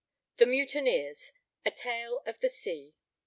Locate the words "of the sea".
2.25-2.95